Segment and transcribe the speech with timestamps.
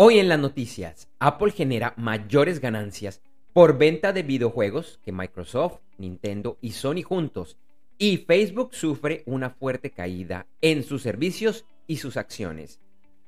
[0.00, 3.20] Hoy en las noticias, Apple genera mayores ganancias
[3.52, 7.58] por venta de videojuegos que Microsoft, Nintendo y Sony juntos,
[7.98, 12.78] y Facebook sufre una fuerte caída en sus servicios y sus acciones.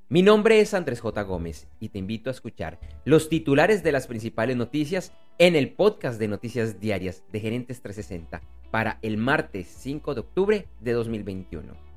[0.08, 1.20] Mi nombre es Andrés J.
[1.22, 6.20] Gómez y te invito a escuchar los titulares de las principales noticias en el podcast
[6.20, 11.89] de noticias diarias de Gerentes 360 para el martes 5 de octubre de 2021.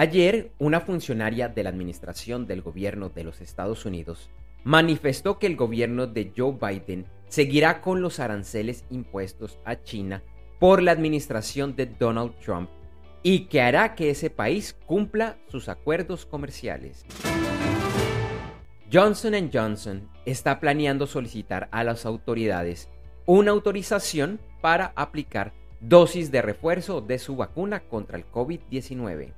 [0.00, 4.30] Ayer, una funcionaria de la Administración del Gobierno de los Estados Unidos
[4.62, 10.22] manifestó que el gobierno de Joe Biden seguirá con los aranceles impuestos a China
[10.60, 12.70] por la administración de Donald Trump
[13.24, 17.04] y que hará que ese país cumpla sus acuerdos comerciales.
[18.92, 22.88] Johnson⁇ Johnson está planeando solicitar a las autoridades
[23.26, 29.32] una autorización para aplicar dosis de refuerzo de su vacuna contra el COVID-19.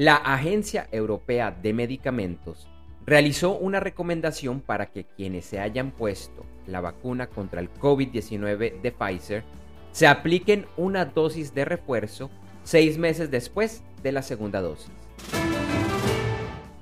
[0.00, 2.66] La Agencia Europea de Medicamentos
[3.04, 8.92] realizó una recomendación para que quienes se hayan puesto la vacuna contra el COVID-19 de
[8.92, 9.44] Pfizer
[9.92, 12.30] se apliquen una dosis de refuerzo
[12.64, 14.90] seis meses después de la segunda dosis.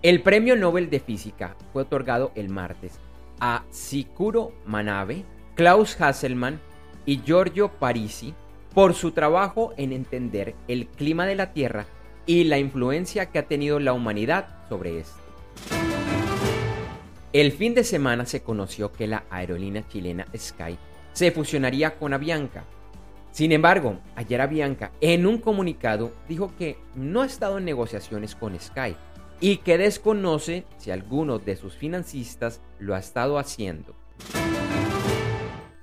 [0.02, 3.00] El Premio Nobel de Física fue otorgado el martes
[3.40, 5.24] a Sikuro Manabe,
[5.56, 6.60] Klaus Hasselmann
[7.04, 8.32] y Giorgio Parisi
[8.72, 11.84] por su trabajo en entender el clima de la Tierra
[12.28, 15.18] y la influencia que ha tenido la humanidad sobre esto.
[17.32, 20.76] El fin de semana se conoció que la aerolínea chilena Sky
[21.14, 22.64] se fusionaría con Avianca.
[23.32, 28.58] Sin embargo, ayer Avianca en un comunicado dijo que no ha estado en negociaciones con
[28.60, 28.94] Sky
[29.40, 33.94] y que desconoce si alguno de sus financistas lo ha estado haciendo.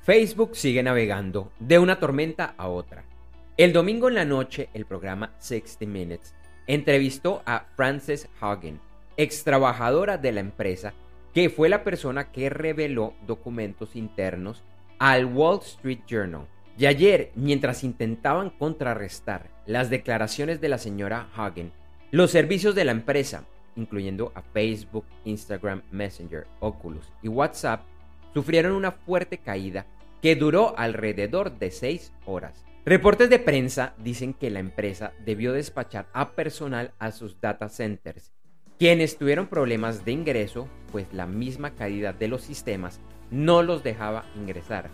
[0.03, 3.03] Facebook sigue navegando de una tormenta a otra.
[3.57, 6.35] El domingo en la noche, el programa 60 Minutes
[6.67, 8.81] entrevistó a Frances Hagen,
[9.15, 10.93] ex trabajadora de la empresa,
[11.33, 14.61] que fue la persona que reveló documentos internos
[14.99, 16.47] al Wall Street Journal.
[16.77, 21.71] Y ayer, mientras intentaban contrarrestar las declaraciones de la señora Hagen,
[22.11, 23.45] los servicios de la empresa,
[23.77, 27.85] incluyendo a Facebook, Instagram, Messenger, Oculus y WhatsApp,
[28.33, 29.85] sufrieron una fuerte caída
[30.21, 32.65] que duró alrededor de seis horas.
[32.85, 38.31] Reportes de prensa dicen que la empresa debió despachar a personal a sus data centers,
[38.77, 42.99] quienes tuvieron problemas de ingreso, pues la misma caída de los sistemas
[43.31, 44.91] no los dejaba ingresar.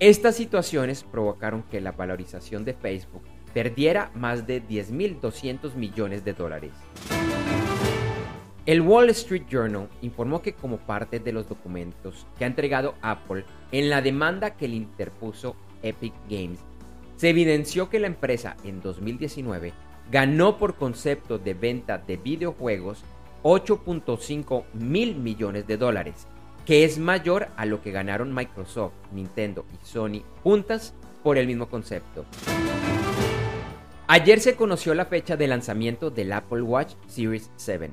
[0.00, 6.72] Estas situaciones provocaron que la valorización de Facebook perdiera más de 10.200 millones de dólares.
[8.64, 13.44] El Wall Street Journal informó que como parte de los documentos que ha entregado Apple
[13.70, 16.60] en la demanda que le interpuso Epic Games
[17.16, 19.72] se evidenció que la empresa en 2019
[20.10, 23.04] ganó por concepto de venta de videojuegos
[23.42, 26.26] 8.5 mil millones de dólares,
[26.66, 31.68] que es mayor a lo que ganaron Microsoft, Nintendo y Sony juntas por el mismo
[31.68, 32.24] concepto.
[34.06, 37.90] Ayer se conoció la fecha de lanzamiento del Apple Watch Series 7.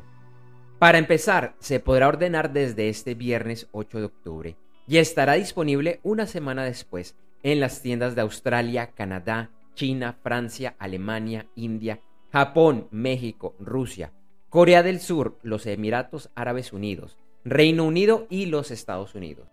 [0.78, 4.56] Para empezar, se podrá ordenar desde este viernes 8 de octubre
[4.88, 11.47] y estará disponible una semana después en las tiendas de Australia, Canadá, China, Francia, Alemania,
[11.56, 14.12] India, Japón, México, Rusia,
[14.50, 19.47] Corea del Sur, los Emiratos Árabes Unidos, Reino Unido y los Estados Unidos.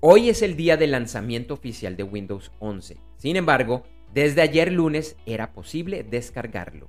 [0.00, 2.96] Hoy es el día del lanzamiento oficial de Windows 11.
[3.16, 3.82] Sin embargo,
[4.14, 6.88] desde ayer lunes era posible descargarlo.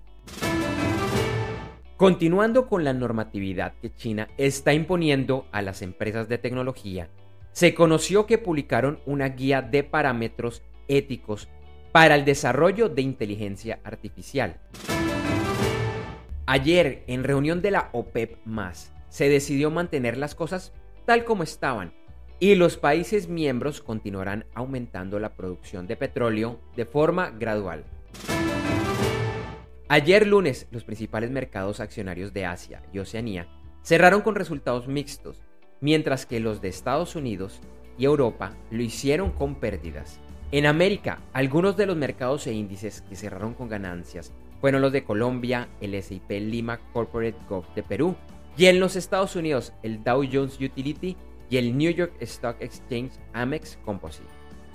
[1.97, 7.09] Continuando con la normatividad que China está imponiendo a las empresas de tecnología,
[7.51, 11.49] se conoció que publicaron una guía de parámetros éticos
[11.91, 14.59] para el desarrollo de inteligencia artificial.
[16.45, 18.37] Ayer, en reunión de la OPEP,
[19.09, 20.73] se decidió mantener las cosas
[21.05, 21.93] tal como estaban
[22.39, 27.83] y los países miembros continuarán aumentando la producción de petróleo de forma gradual.
[29.89, 33.47] Ayer lunes, los principales mercados accionarios de Asia y Oceanía
[33.81, 35.41] cerraron con resultados mixtos,
[35.81, 37.61] mientras que los de Estados Unidos
[37.97, 40.19] y Europa lo hicieron con pérdidas.
[40.51, 44.31] En América, algunos de los mercados e índices que cerraron con ganancias
[44.61, 48.15] fueron los de Colombia, el S&P Lima Corporate Gov de Perú,
[48.57, 51.15] y en los Estados Unidos, el Dow Jones Utility
[51.49, 54.27] y el New York Stock Exchange Amex Composite.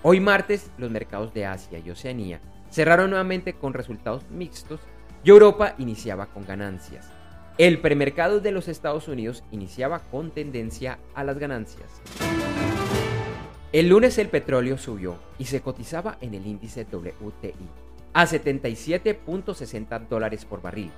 [0.03, 2.41] Hoy martes, los mercados de Asia y Oceanía
[2.71, 4.81] cerraron nuevamente con resultados mixtos
[5.23, 7.11] y Europa iniciaba con ganancias.
[7.57, 11.89] El premercado de los Estados Unidos iniciaba con tendencia a las ganancias.
[13.71, 17.55] El lunes el petróleo subió y se cotizaba en el índice WTI
[18.13, 20.91] a 77.60 dólares por barril,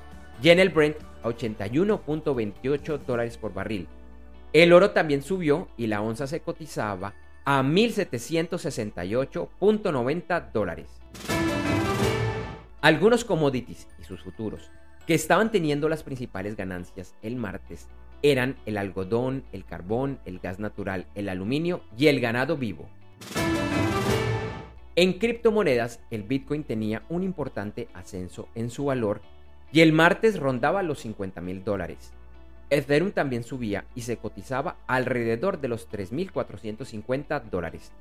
[0.43, 3.87] y en el Brent a 81.28 dólares por barril.
[4.55, 7.13] El oro también subió y la onza se cotizaba
[7.45, 10.89] a 1.768.90 dólares.
[12.81, 14.71] Algunos commodities y sus futuros
[15.07, 17.89] que estaban teniendo las principales ganancias el martes
[18.23, 22.89] eran el algodón, el carbón, el gas natural, el aluminio y el ganado vivo.
[24.97, 29.21] En criptomonedas, el Bitcoin tenía un importante ascenso en su valor
[29.71, 32.13] y el martes rondaba los 50 mil dólares.
[32.71, 37.93] Ethereum también subía y se cotizaba alrededor de los 3.450 dólares.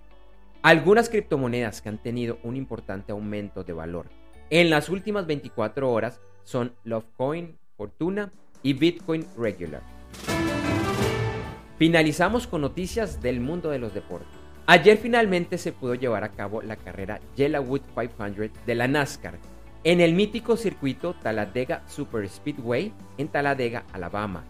[0.63, 4.07] Algunas criptomonedas que han tenido un importante aumento de valor
[4.49, 8.31] en las últimas 24 horas son Lovecoin, Fortuna
[8.63, 9.81] y Bitcoin Regular.
[11.77, 14.29] Finalizamos con noticias del mundo de los deportes.
[14.67, 19.37] Ayer finalmente se pudo llevar a cabo la carrera Yellowwood 500 de la NASCAR
[19.83, 24.43] en el mítico circuito Talladega Super Speedway en Talladega, Alabama,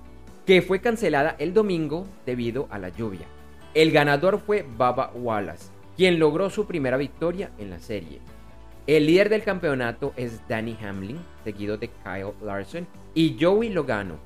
[0.46, 3.26] que fue cancelada el domingo debido a la lluvia.
[3.74, 8.22] El ganador fue Baba Wallace, quien logró su primera victoria en la serie.
[8.88, 14.20] El líder del campeonato es Danny Hamlin, seguido de Kyle Larson y Joey Logano.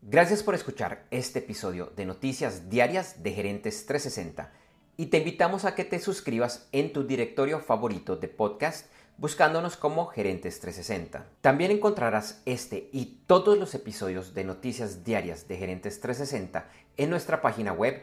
[0.00, 4.54] Gracias por escuchar este episodio de Noticias Diarias de Gerentes 360
[4.96, 8.86] y te invitamos a que te suscribas en tu directorio favorito de podcast
[9.18, 11.26] buscándonos como Gerentes 360.
[11.42, 17.42] También encontrarás este y todos los episodios de Noticias Diarias de Gerentes 360 en nuestra
[17.42, 18.02] página web